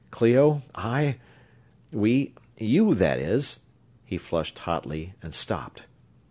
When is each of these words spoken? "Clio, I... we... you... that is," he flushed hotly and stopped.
"Clio, 0.09 0.63
I... 0.73 1.17
we... 1.91 2.33
you... 2.57 2.95
that 2.95 3.19
is," 3.19 3.59
he 4.03 4.17
flushed 4.17 4.57
hotly 4.57 5.13
and 5.21 5.31
stopped. 5.31 5.83